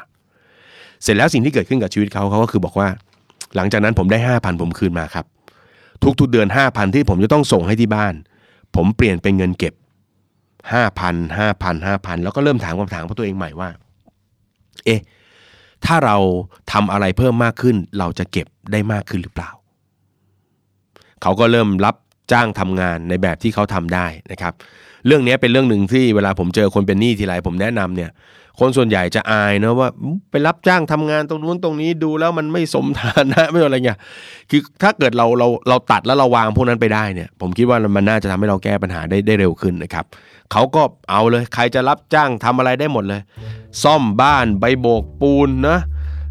[1.03, 2.89] เสร็จแล้วสิ่งที่เกิดขึ้นกับชีวิตเขาเขาก็คือบอกว่า
[3.57, 5.25] หลังจากนั้นผมได้ห้าพันผมคืนมาครับ
[6.03, 8.15] ทุกๆเดือนห้าพันที่ผมจะต้องส่งให้ที่บ้าน
[8.77, 9.75] ผมเปลี่ยนเป็นเงินเก็บ
[10.73, 13.69] ห้าพันห้าพันห้าพันแล้วก็เริ่มถามคำถามกับตัวเองใหม่ว่า
[14.87, 15.01] เอ๊ะ
[15.85, 16.17] ถ้าเรา
[16.73, 19.51] ทำอะไรเพิ่มมากขึ้น เราจะเก็บได้มากขึ้นหรือเปล่า
[21.23, 21.97] เขาก็เริ่มรับ
[22.33, 24.53] จ้างทำงานในแบบที่เขาทำได้นะครับ
[25.07, 28.11] เรื่องนี้เป็นเรื่องหนึ่งที่เวลาผมเจอคนเป็นหนี้ทีไรผมแนะนำเนี่ย
[28.61, 29.89] คนส่วนใหญ่จะอายนะว่า
[30.31, 33.99] ไปรับจ้างทำงานตรงนู้นตรงนี้ดูแล้วมันไม่สมฐานะไม่อะไรเงี้ย
[34.51, 40.05] คือถ้าเกิดเราเราเราตัดแล้วเราวางพวกนั้นไปได้เนี่ย ผมคิดว่ามันน่าจะทำให้เราแก้ปัญหาได้ได้เร็วขึ้นนะครับ
[40.53, 43.21] เขาก็เอาเลยใครจะรับจ้างทำอะไรได้หมดเลย
[43.83, 45.79] ซ่อมบ้านใบโบกปูนนะ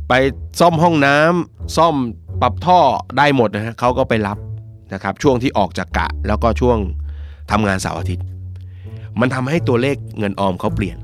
[0.10, 0.14] ไป
[0.60, 1.96] ซ่อมห้องน้ำซ่อม
[2.42, 2.80] ปรับท่อ
[3.18, 4.38] ได้หมดนะฮะเขาก็ไปรับ
[4.94, 6.78] นะครับช่วงที่ออกจากกะ แล้วก็ช่วง
[7.52, 8.26] ทำงานเสาร์อาทิตย์
[9.20, 10.98] มันทำให้ตัวเลขเงินออมเขาเปลี่ยน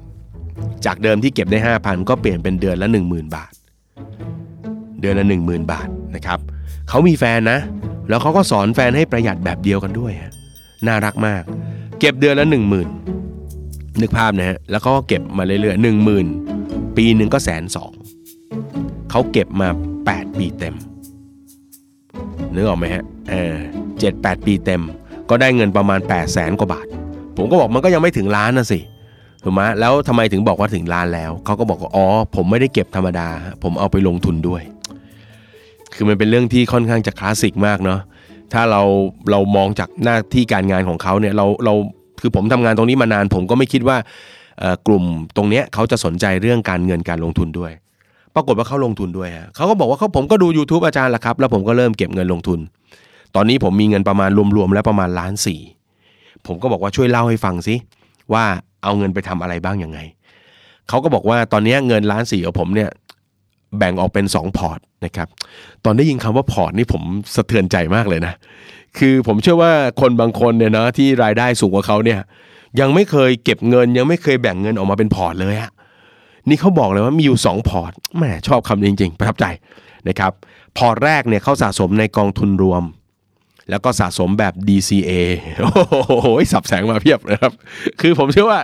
[0.86, 3.52] จากเดิมที่เก็บได้ 5,000 ก็เปลี่ยนเป็นเดือนละ 10,000 บาท
[5.02, 6.40] เดือนละ 10,000 บาทนะครับ
[6.90, 7.60] เขามีแฟนนะ
[8.10, 10.32] แล้วเขาก็สอนแฟนให้ประหยัดแบบเดียวกันด้วยฮะ
[10.88, 11.44] น่ารักมาก
[12.00, 12.88] เก็บเดือนละหนึ่งหมื่น
[14.02, 16.28] นึกภาพนะฮะแล้วก็เก็บมาเรื่อยๆหนึ่งหมื่น
[16.98, 17.92] ปีหนึ่งก็แสนสอง
[19.12, 19.68] เขาเก็บมา
[20.04, 20.76] 8 ปีเต็ม
[22.54, 23.54] นึกออกไหมฮะเออ
[24.00, 24.82] เจ็ดแปดปีเต็ม
[25.30, 26.88] ก็ได้เงินประมาณ8 0 0แสนกว่าบาท
[27.38, 28.80] ผมก็บอกมันก็ยังไม่ถึงล้านนะสิ
[29.48, 32.06] ถูกไหมแล้วทำไมถึงบอกว่าถึงล้านแล้ว เขาก็บอกว่าอ๋อ
[32.36, 33.28] ผมไม่ได้เก็บธรรมดา
[33.64, 34.62] ผมเอาไปลงทุนด้วย
[35.94, 38.00] คือมันเป็นเรื่องที่ค่อนข้างจะคลาสสิกมากเนาะ
[38.54, 38.82] ถ้าเรา
[39.32, 41.74] เรามองจากหน้าที่การงานของเขาเนี่ยเราเรา
[42.22, 43.98] คือผมทำงานตรงนี้มานาน ผมก็ไม่คิดว่า
[44.88, 45.04] กลุ่ม
[45.36, 47.72] ตรงเนี้ยเขาจะสนใจเรื่องการเงินการลงทุนด้วย
[48.36, 52.60] ปรากฏว่าเขาลงทุนด้วยฮะเขาก็บอกว่าเขาผมก็ดู YouTube อาจารย์ละครับ แล้วผมก็เริ่มเก็บเงินลงทุน
[53.36, 55.60] ตอนนี้ผมมีเงินประมาณรวมๆแล้วประมาณล้านสี่
[56.48, 57.76] ผมก็บอกว่าช่วยเล่าให้ฟังสิ
[58.34, 58.46] ว่า
[58.86, 60.00] เอาเงินไปทำอะไรบ้างยังไง
[60.90, 62.90] เขาก็บอกว่าตอนนี้เงินล้านสี่ของผมเนี่ย
[63.78, 65.28] แบ่งออกเป็น 2 port นะครับ
[65.86, 67.04] ตอนได้ยินคำว่า port นี่ผม
[67.36, 68.34] สะเทือนใจมากเลยนะ
[68.98, 69.72] คือผมเชื่อว่า
[70.02, 72.20] คนบางคนเนี่ยนะที่รายได้สูงกว่าเขาเนี่ย
[72.80, 75.72] ยังไม่เคยเก็บเงิน ยังไม่เคยแบ่งเงินออกมาเป็น port เลยอะ
[76.50, 79.46] นี่เขาบอกเลยว่ามีอยู่ 2 port แหมชอบคำจริง ๆ ประทับใจ
[80.08, 80.32] นะครับ
[80.78, 82.84] port แรกเนี่ยเขาสะสมในกองทุนรวม
[83.70, 85.12] แล้วก็สะสมแบบ DCA
[85.62, 87.52] โอ้โหสับแสงมาเพียบนะครับ
[88.02, 88.60] คือผมเชื่อว่า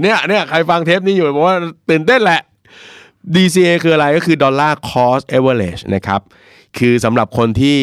[0.00, 1.56] เนี่ยเนี่ยใครฟังเทปนี้อยู่บอกว่า
[1.90, 2.40] ตื่นเต้นแหละ
[3.34, 6.20] DCA คืออะไรก็คือดอลลาร์ cost average นะครับ
[6.78, 7.78] คือสำหรับคนที่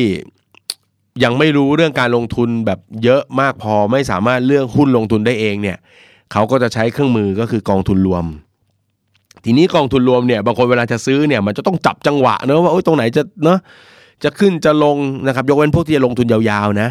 [1.23, 5.77] ยังไม่รู้เรื่องการลงทุนแบบเยอะมากพอไม่สามารถเลือกหุ้นลงทุนได้เองเนี่ย
[6.31, 8.25] เขาก็จะใช้เครื่องมือก็คือกองทุนรวม
[9.45, 13.59] ทีนี้กองทุนรวมเนี่ยบางคนเวลาจะซื้อเนี่ยมันจะต้องจับจังหวะเนอะว่าตรงไหนจะเนาะ
[14.23, 16.89] จะขึ้นจะลงนะครับยกเว้นพวกที่จะลงทุนยาวๆนะ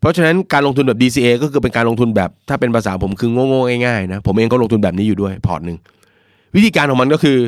[0.00, 5.78] เพราะฉะนั้นการลงทุนแบบ DCA ก็คือเป็นการลงทุนแบบถ้าเป็นภาษาผมคือโง่ๆง่ายๆนะผมเองก็ลงทุนแบบนี้อยู่ด้วยพอร์ตหนึ่ง
[6.54, 7.38] วิธีการของมันก็คือ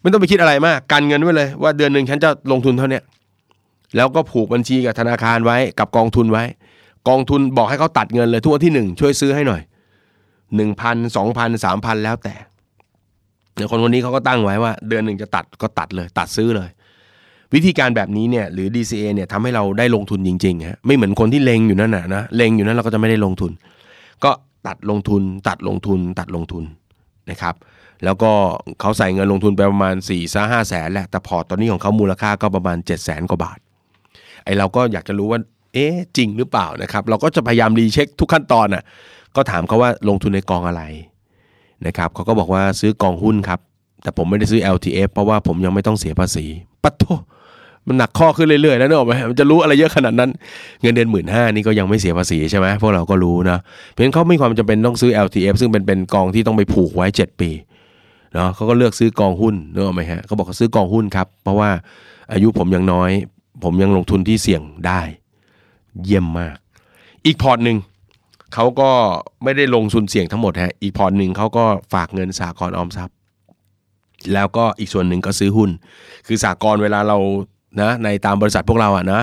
[0.00, 3.00] ไม่ต้องไปคิดอะไรมากกันเงินไว้เลย ว่าเดือนหนึ่งฉันจะลงทุนเท่านี้
[3.96, 6.44] แล้วก็ผูกบัญชีกับธนาคารไว้กับกองทุนไว้
[7.08, 9.62] กองทุนบอกให้เขาตัดเงินเลยทุกวันที่หนึ่งช่วยซื้อให้หน่อย
[10.56, 12.34] หนึ่งพันสองพันสามพันแล้วแต่
[13.54, 16.68] เดี๋ยวคนคนนี้เขาก็ตั้งไว้ว่า เดือนหนึ่งจะตัดก็ตัดเลย ตัดซื้อเลย
[17.54, 23.52] วิธีการแบบนี้เนี่ยหรือ DCA เนี่ยทำให้เราได้ลงทุนจริงๆฮะไม่เหมือนคนที่เลงอยู่นั่นนะนะเลงอยู่นั้นเราก็จะไม่ได้ลงทุน
[24.24, 24.30] ก็
[24.66, 26.64] ตัดลงทุน ตัดลงทุน ตัดลงทุน
[27.30, 27.54] นะครับ
[28.04, 28.32] แล้วก็
[28.80, 33.58] เขาใส่เงินลงทุนไปประมาณ4ี่ซห้าแสนแหละแต่พอตตอนนี้ของเขามูลค่าก็ประมาณ7จ็ดแสนกว่าบาท
[34.44, 35.40] ไอเราก็อยากจะรู้ว่า
[35.74, 38.82] เอ๊ะจริงหรือเปล่านะครับ เราก็จะพยายามรีเช็คทุกขั้นตอนน่ะ
[39.36, 40.82] ก็ถามเขาว่าลงทุนในกองอะไร
[41.86, 43.60] นะครับเขาก็บอกว่าซื้อกองหุ้นครับ
[44.02, 46.44] แต่ผมไม่ได้ซื้อ LTF เพราะว่าผมยังไม่ต้องเสียภาษี
[46.82, 47.04] ปัดโท
[47.88, 50.30] มันหนักข้อขึ้นเรื่อยๆแล้วเนอะมมันจะรู้อะไรเยอะขนาดนั้น
[50.82, 53.58] เงินเดือนหมื่นห้านี่ก็ยังไม่เสียภาษีใช่ไหมพวกเราก็รู้นะ
[53.90, 57.50] เพราะฉะนั้นเขาไม่ความจำเป็นต้องซื้อ LTF ซึ่งเป็นเป็นกองที่ต้องไปผูกไว้ 7 ปี
[58.34, 61.70] เนาะเขาก็เลือกซื้อกองหุ้นเนอะไหมฮะเขาบอกเขาซื้อกองหุ้นครับเพราะว่า
[62.32, 63.10] อายุผมยังน้อย
[63.64, 65.00] ผมยังลงทุนที่เสี่ยงได้
[66.02, 66.56] เยี่ยมมาก
[67.26, 67.78] อีกพอร์ตหนึ่ง
[68.54, 68.90] เขาก็
[69.44, 73.16] ไม่ได้ลงทุนเสี่ยงทั้งหมดฮะอีกพอร์ตหนึ่งเขาก็ฝากเงินสากลออมทรัพย์
[74.34, 75.70] แล้วก็อีกส่วนหนึ่งก็ซื้อหุ้น
[76.26, 77.18] คือสากลเวลาเรา
[77.80, 79.20] นะในตามบริษัทพวกเราอะนะ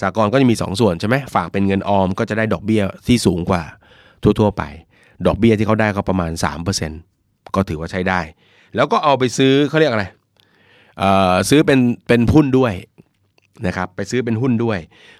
[0.00, 3.62] สากลก็จะมี 2 ส่วนใช่ไหมฝากเป็นเงินออมก็จะได้ดอกเบี้ยที่สูงกว่า
[4.22, 4.62] ทั่วๆไป
[5.26, 6.30] ดอกเบี้ยที่เขาได้ก็ประมาณ
[6.92, 8.20] 3%ก็ถือว่าใช้ได้
[8.76, 10.04] แล้วก็เอาไปซื้อเขาเรียกอะไร
[11.48, 12.72] ซื้อเป็นเป็นหุ้นด้วย
[13.66, 14.78] นะครับไปซื้อเป็นหุ้นด้วย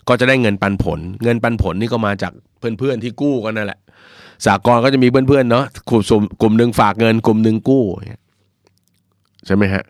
[0.08, 3.78] ก็จะได้เงินปันผล เงินปันผลนี่ก็มาจากเพื่อนๆที่กู้กันนั่นแหละ
[4.46, 7.84] สากลก็จะมีเพื่อนๆเนาะกลุ่มกลุ่มหนึ่งฝากเงินกลุ่มหนึ่งกู้
[9.46, 9.84] ใช่ไหมฮะ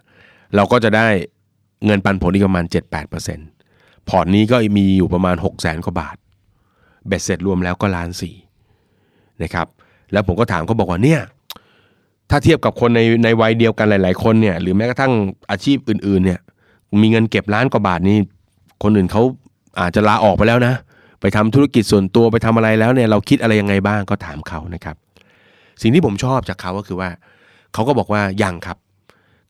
[0.55, 1.07] เราก็จะได้
[1.87, 2.65] เงินปันผลอีกประมาณ
[3.37, 6.17] 7-8%พอร์ตนี้ก็มีอยู่ประมาณ 6 0แสนกว่าบาท
[7.07, 8.35] เบ็ดเสร็จรวมแล้วก็ล้านสี่
[9.43, 9.67] นะครับ
[10.13, 11.21] แล้วผมก็ถามเขาบอกว่าเนี่ย
[12.31, 15.13] ถ้าเทียบกับคนในในวัยเดียวกันหลาย ๆ คนเนี่ย หรือแม้กระทั่ง
[15.51, 16.41] อาชีพอื่น ๆ เนี่ย
[17.01, 18.19] มีเงินเก็บล้านกว่าบาทนี่
[18.83, 19.23] คนอื่นเขา
[19.81, 20.75] อาจจะลาออกไปแล้วนะ
[21.21, 24.97] ไปทำธุรกิจส่วนตัวไปทำอะไรแล้วเนี่ย เราคิดอะไรยังไงบ้างก็ถามเขานะครับ
[25.83, 27.11] สิ่งที่ผมชอบจากเขาก็คือว่า
[27.75, 28.79] เขาก็บอกว่ายังครับ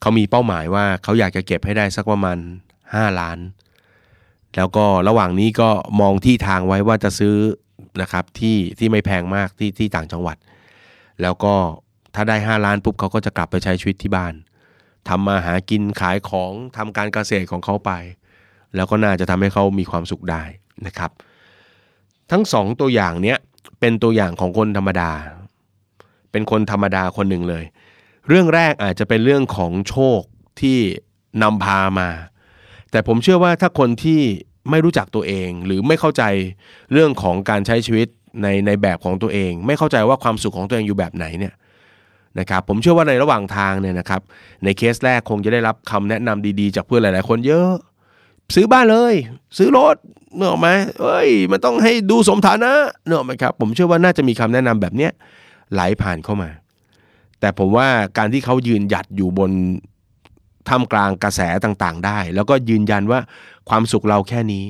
[0.05, 2.37] เขามีเป้าหมายว่าเขาอยากจะเก็บให้ได้สักประมาณ
[2.77, 3.37] 5 ล้าน
[4.55, 5.69] แล้วก็ระหว่างนี้ก็
[6.01, 7.35] มองที่ทางไว้ว่าจะซื้อ
[8.01, 10.37] นะครับที่ที่ไม่แพงมากที่ที่ต่างจังหวัด
[11.21, 11.53] แล้วก็
[12.15, 14.33] ถ้าได้ 5 ล้านปุ๊บเขาก็จะกลับไปใช้ชีวิตที่บ้าน
[15.09, 17.91] ทำมาหากินขายของทำการเกษตรของเขาไป
[18.75, 20.43] แล้วก็น่าจะทำให้เขามีความสุขได้
[20.85, 21.11] นะครับ
[22.31, 23.37] ทั้งสองตัวอย่างเนี้ย
[23.79, 25.11] เป็นตัวอย่างของคนธรรมดา
[26.31, 27.65] เป็นคนธรรมดาคนหนึ่งเลย
[28.29, 30.21] เรื่องแรกอาจจะเป็นเรื่องของโชค
[30.61, 30.79] ที่
[31.43, 32.09] นำพามา
[32.91, 34.21] แต่ผมเชื่อว่าถ้าคนที่
[34.69, 36.23] ไม่รู้จักตัวเอง หรือไม่เข้าใจ
[36.91, 38.07] เรื่องของการใช้ชีวิต
[38.41, 41.53] ในในแบบของตัวเอง ไม่เข้าใจว่าความสุขของตัวเองอยู่แบบไหนเนี่ย
[42.39, 44.21] นะครับผมเชื่อว่าในระหว่างทางเนี่ยนะครับ
[44.63, 47.71] ในเคสแรกคงจะได้รับคำแนะนำดีๆ จากเพื่อนหลาย ๆ คนเยอะ
[48.55, 49.13] ซื้อบ้านเลย
[49.57, 49.95] ซื้อรถ
[50.37, 50.69] เนอะไหม
[51.01, 52.73] เอ้ย มันต้องให้ดูสมฐานะ
[53.07, 55.11] เนอะไหมครับผมเชื่อว่าน่าจะมีคำแนะนำแบบเนี้ย
[55.73, 56.49] ไหลผ่านเข้ามา
[57.45, 59.51] แต่ผมว่าการที่เขายืนหยัดอยู่บน
[60.69, 63.19] ท่ามกลางกระแสต่างๆ ได้ แล้วก็ยืนยันว่า
[63.69, 64.63] ความสุขเราแค่นี้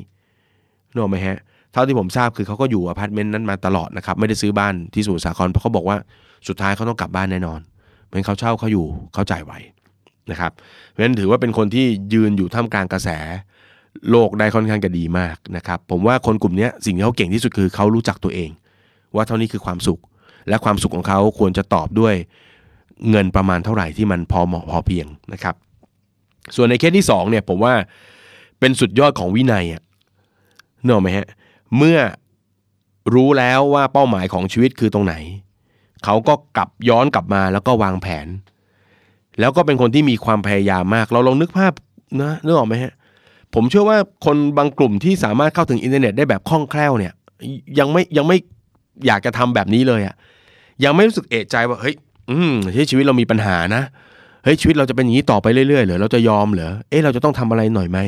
[0.91, 1.37] นึกออกไหมฮะ
[1.71, 5.97] เท่าที่ผมทราบคือเขาก็อยู่อพาร์ตเมนต์นั้นมาตลอดนะครับ ไม่ได้ซื้อบ้านที่สมุทรสาครเพราะเขาบอกว่า
[6.47, 7.59] สุดท้ายเขาต้องกลับบ้านแน่นอน
[8.03, 9.51] เพราะฉะนั้นเขาเช่าเขาอยู่เขาจ่ายไหว
[10.31, 10.51] นะครับ
[10.89, 13.09] เพราะฉะนั้นถือว่าเป็นคนที่ยืนอยู่ท่ามกลางกระแส
[14.11, 18.49] โลกได้ค่อนข้างจะดีมากนะครับ ผมว่าคนกลุ่มนี้สิ่งที่เขาเก่งที่สุดคือเขารู้จักตัวเอง
[19.15, 19.99] ว่าเท่านี้คือความสุข
[20.49, 22.15] และความสุขของเขาควรจะตอบด้วย
[23.09, 25.55] เงินประมาณเท่าไหร่ที่มันพอเหมาะพอเพียงนะครับ
[26.55, 27.73] ส่วนในเคสที่สองเนี่ยผมว่า
[28.59, 29.81] เป็นสุดยอดของวินัยอะ
[30.83, 31.27] เนอะไหมฮะ
[31.77, 31.97] เมื่อ
[33.15, 35.15] รู้แล้วว่าเป้าหมายของชีวิตคือตรงไหน
[36.03, 38.27] เขาก็กลับย้อนกลับมาแล้วก็วางแผน
[39.39, 41.73] แล้วก็เป็นคนที่มีความพยายามมาก เราลองนึกภาพ
[42.21, 42.93] นะนึกออกไหมฮะ
[43.53, 47.13] ผมเชื่อว่าคนบางกลุ่มที่สามารถเข้าถึงอินเทอร์เน็ตได้แบบคล่องแคล่วเนี่ย
[47.79, 48.37] ยังไม่ยังไม่
[49.07, 50.15] อยากจะทำแบบนี้เลยอะ
[50.83, 51.95] ยังไม่รู้สึกเอะใจว่าเฮ้ย
[52.29, 53.83] อืมเฮ้ยชีวิตเรามีปัญหานะ
[54.43, 57.99] เฮ้ยชีวิตเราจะเป็นอย่างนี้ต่อไปเรื่อยๆเหรอเราจะยอมเหรอเอ๊ะเราจะต้องทำอะไรหน่อยไหม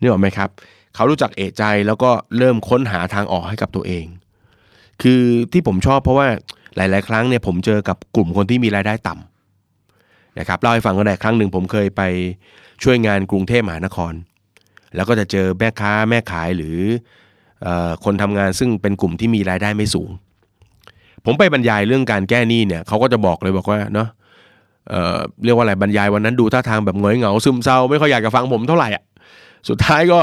[0.00, 0.48] นี่ออกไหมครับ
[0.94, 4.06] เขารู้จักเอะใจแล้วก็เริ่มค้นหาทางออกให้กับตัวเอง
[5.02, 6.26] คือที่ผมชอบเพราะว่า
[6.76, 12.02] หลาย ๆ ครั้งเนี่ยผมเจอกับกลุ่มคนที่มีรายได้ต่ำนะครับเล่าให้ฟังก็ได้ครั้งหนึ่งผมเคยไป
[12.82, 14.12] ช่วยงานกรุงเทพมหานคร
[14.94, 16.76] แล้วก็จะเจอแม่ค้าแม่ขายหรือ
[17.66, 20.10] ออคนทำงานซึ่งเป็นกลุ่มที่มีรายได้ไม่สูง
[21.24, 24.08] ผมไปบรรยายเรื่องการแก้หนี้เนี่ยเขาก็จะบอกเลยบอกว่าเนาะ
[24.88, 29.02] เอ่อเรียกว่าอะไรบรรยายวันนั้นดูท่าทางแบบหงยเหงาซึมเศร้าไม่ค่อยอยากจะฟังผมเท่าไหร่อะ
[29.68, 30.20] สุดท้ายก็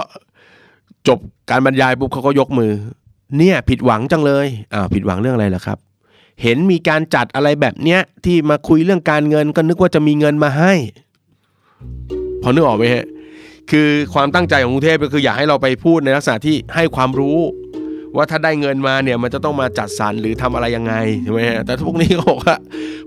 [1.07, 2.71] จบการบรรยายปุ๊บเขาก็ยกมือ
[3.37, 5.77] เนี่ยผิดหวังจังเลยอ้าวผิดหวังเรื่องอะไรล่ะครับ
[6.41, 10.73] เห็นมีการจัดอะไรแบบเนี้ยที่มาคุยเรื่องการเงินก็นึกว่าจะมีเงินมาให้
[12.41, 13.05] พอนึกออกไหมฮะ
[13.71, 17.37] คือความตั้งใจของกรุงเทพก็คืออยากให้เราไปพูดในลักษณะที่ให้ความรู้
[18.15, 20.93] ว่าถ้าได้เงินมาเนี่ยมันจะต้องมาจัดสรรหรือทำอะไรยังไง
[21.23, 22.55] ใช่ไหมฮะแต่พวกนี้เขาบอกว่า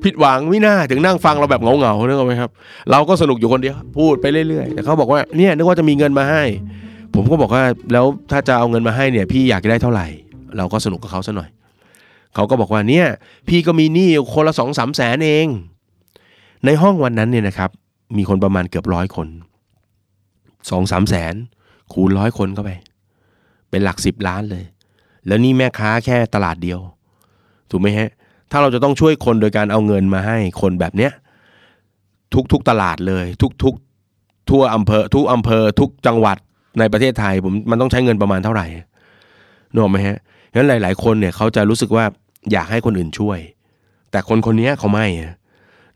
[0.05, 2.51] ผิดหวังไม่น่าถึงนั่งฟังเราแบบเหงาๆนึกออกไหมครับ
[2.91, 6.43] เราก็สนุกอยู่คนเดียวพูดไปเรื่อยๆแต่เขาบอกว่าเนี่ยนึกว่าจะมีเงินมาให้
[7.15, 10.07] ผมก็บอกว่าแล้วถ้าจะเอาเงินมาให้เนี่ยพี่อยากได้เท่าไหร่
[10.57, 11.51] เราก็สนุกกับเขาซะหน่อย
[12.35, 13.07] เขาก็บอกว่าเนี่ย
[13.49, 15.47] พี่ก็มีหนี้คนละสองสามแสนเอง
[16.65, 17.71] ในห้องวันนั้นเนี่ยนะครับ
[18.17, 19.29] มีคนประมาณเกือบร้อยคน
[20.71, 21.35] สองสามแสน
[21.93, 22.71] คูณร้อยคนเข้าไป
[23.71, 24.65] เป็นหลักสิบล้านเลย
[25.27, 26.81] แล้วนี่แม่ค้าแค่ตลาดเดียว
[27.71, 28.11] ถูกไหมฮะ
[28.51, 31.13] ถ้าเราจะต้องช่วยคนโดยการเอาเงินมาให้คนแบบเนี้ย
[32.53, 33.27] ทุกๆตลาดเลย
[33.63, 36.37] ทุกๆทั่วอำเภอ ทุกอำเภอ ทุกจังหวัด
[36.79, 38.67] ในประเทศไทยผมมันต้องใช้เงินประมาณเท่าไหร่
[39.73, 40.19] นึกออกไหมฮะ
[40.55, 42.05] งั้นหลาย ๆ คนเนี่ยเขาจะรู้สึกว่า
[42.53, 43.39] อยากให้คนอื่นช่วย
[44.11, 45.33] แต่คนคนนี้เขาไม่อะ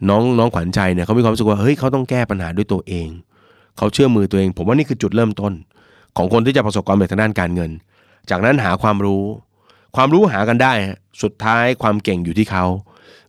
[0.09, 3.09] น้องน้องขวัญใจเนี่ยเขามีความรู้สึกว่าเฮ้ยเขาต้องแก้ปัญหาด้วยตัวเอง
[3.79, 5.53] เขาเชื่อมือตัวเอง ผมว่านี่คือจุดเริ่มต้น
[6.17, 7.71] ของคนที่จะประสบความสำเร็จทางด้านการเงิน
[8.31, 9.25] จากนั้นหาความรู้
[9.97, 10.73] ความรู้หากันได้
[11.23, 12.65] สุดท้ายความเก่งอยู่ที่เขา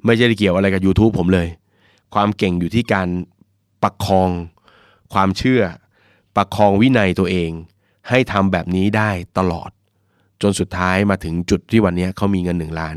[0.06, 1.48] ไม่ใช่ได้เกี่ยวอะไรกับ YouTube ผมเลย
[2.14, 3.08] ความเก่งอยู่ที่การ
[3.84, 4.30] ประคอง
[5.14, 5.62] ความเชื่อ
[6.36, 7.52] ประคองวินัยตัวเอง
[8.10, 9.70] ให้ทำแบบนี้ได้ตลอด
[10.42, 12.96] จนสุดท้ายมาถึงจุดที่วันนี้เขามีเงินหนึ่งล้าน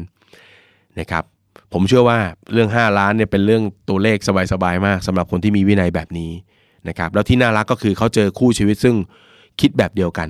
[0.98, 1.24] นะครับ
[1.72, 2.18] ผมเชื่อว่า
[2.52, 4.16] เรื่อง 5 ล้านเนี่ยเป็นเรื่องตัวเลข
[4.52, 6.30] สบายๆมากสำหรับคนที่มีวินัยแบบนี้
[6.88, 8.96] นะครับแล้วที่น่ารักก็คือเขาเจอคู่ชีวิตซึ่ง
[9.60, 10.28] คิดแบบเดียวกัน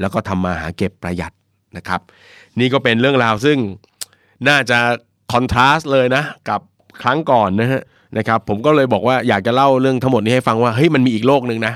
[0.00, 1.32] แล้วก็ทำมาหาเก็บประหยัด
[1.76, 2.00] นะครับ
[2.58, 3.58] นี่ก็เป็นเรื่องราวซึ่ง
[4.48, 4.78] น่าจะ
[5.32, 6.60] คอนทราสต์เลยนะกับ
[7.02, 7.82] ครั้งก่อนนะฮะ
[8.18, 11.74] นะครับผมก็เลยบอกว่าอยากจะเล่าเรื่องทั้งหมดนี้ให้ฟังว่าเฮ้ยมันมีอีกโลกหนึ่งนะ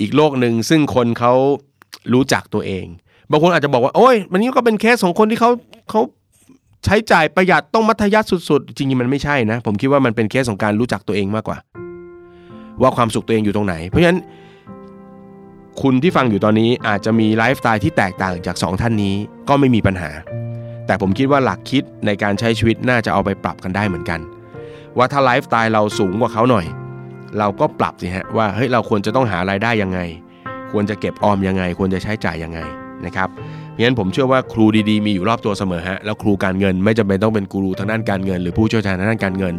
[0.00, 1.32] อีกโลกหนึ่งซึ่งคนเขา
[2.12, 2.86] รู้จักตัวเอง
[3.30, 5.50] บางคนอาจจะบอกว่าโอ้ยมันนี้ก็เป็นเคสของคนที่เขา
[5.90, 6.00] เขา
[6.84, 11.58] ใช้จ่ายประหยัดต้องมัธยัสถ์สุด ๆ จริงๆมันไม่ใช่นะ ผมคิดว่ามันเป็นเคสของการรู้จักตัวเองมากกว่า
[12.82, 14.18] ว่าความสุขตัวเองอยู่ตรงไหน เพราะฉะนั้น
[15.82, 19.14] คุณที่ฟังอยู่ตอนนี้อาจจะมีไลฟ์สไตล์ที่แตกต่างจาก 2 ท่านนี้
[19.48, 20.10] ก็ไม่มีปัญหา
[20.86, 24.20] แต่ผมคิดว่าหลักคิดในการใช้ชีวิตน่าจะเอาไปปรับกันได้เหมือนกัน
[24.96, 26.66] ว่าถ้าไลฟ์สไตล์เราสูงกว่าเขาหน่อย
[27.38, 30.00] เราก็ปรับสิฮะว่าเฮ้ยเราควรจะต้องหารายได้ยังไง
[30.72, 32.60] ควรจะเก็บออมยังไง ควรจะใช้จ่ายยังไง
[33.06, 39.54] นะครับเพราะฉะนั้นผมเชื่อว่าครูดีๆมีอยู่รอบตัวเสมอฮะแล้วครูการเงินไม่จำเป็นต้องเป็นกูรูทางด้านการเงิน หรือผู้เชี่ยวชาญทางด้านการเงิน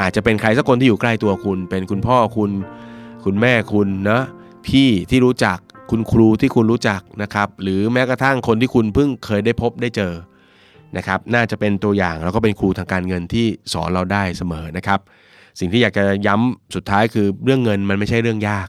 [0.00, 2.50] อาจจะเป็นใครสักคนที่อยู่ใกล้ตัวคุณ เป็นคุณพ่อคุณ
[3.24, 4.20] คุณแม่คุณนะ
[4.66, 5.58] พี่ที่รู้จัก
[5.90, 10.12] คุณครูที่คุณรู้จักนะครับ หรือแม้กระทั่งคนที่คุณเพิ่งเคยได้พบได้เจอ
[10.96, 15.00] นะครับ น่าจะเป็นตัวอย่างแล้วก็เป็นครูทางการเงินที่สอนเราได้เสมอนะครับ
[15.58, 18.68] สิ่งที่อยากจะย้ำสุดท้ายคือเรื่องเงินมันไม่ใช่เรื่องยาก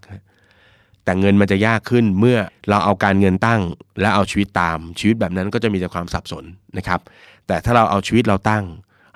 [1.03, 2.37] แต่เงินมันจะยากขึ้นเมื่อ
[2.69, 3.61] เราเอาการเงินตั้ง
[4.01, 6.43] และเอาชีวิตตามชีวิตแบบนั้นก็จะมีแต่ความสับสน
[6.77, 6.99] นะครับ
[7.47, 8.63] แต่ถ้าเราเอาชีวิตเราตั้ง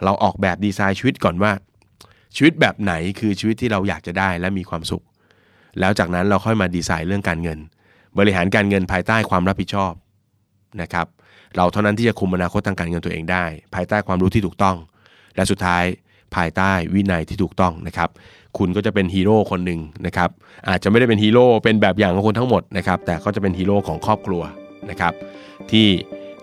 [0.04, 1.52] เราออกแบบดีไซน์ชีวิตก่อนว่า
[2.36, 5.04] ชีวิตแบบไหนคือชีวิตที่เราอยากจะได้และมีความสุข
[5.80, 7.60] แล้วจากนั้นเราค่อยมาดีไซน์เรื่องการเงิน
[8.20, 9.94] บริหารการเงินภายใต้ความรับผิดชอบ
[10.82, 11.08] นะครับ
[11.56, 13.44] เราเท่านั้นที่จะคุมอนาคตทางการเงินตัวเองได้
[13.76, 14.76] ภายใต้ความรู้ที่ถูกต้อง
[15.36, 15.84] และสุดท้าย
[16.36, 18.10] ภายใต้วินัยที่ถูกต้องนะครับ
[18.58, 20.30] คุณก็จะเป็นฮีโร่คนหนึ่งนะครับ
[20.70, 24.42] อาจจะไม่ได้เป็นฮีโร่เป็นแบบอย่างของคนทั้งหมดนะครับ แต่ก็จะเป็นฮีโร่ของครอบครัว
[24.89, 25.13] นะครับ
[25.72, 25.88] ที่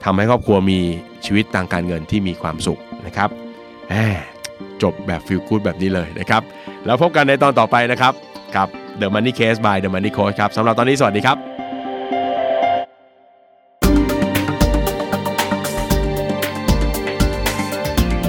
[0.05, 0.79] ทำให้ครอบครัวมี
[1.25, 3.31] ชีวิตทางการเงินที่มีความสุขนะครับ
[4.83, 6.42] จบแบบ feel good แบบนี้เลยนะครับ
[6.87, 8.12] แล้วพบกันในตอนต่อไปนะครับ
[8.57, 8.68] กับ
[9.02, 11.38] The Money Case by The Money Coach ครับสำหรับตอนนี้สวัสดีครับ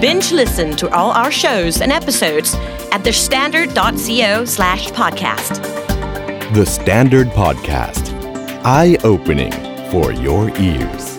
[0.00, 2.54] Binge listen to all our shows and episodes
[2.90, 5.62] at thestandard.co slash podcast.
[6.54, 8.12] The Standard Podcast.
[8.64, 9.52] Eye opening
[9.90, 11.15] for your ears.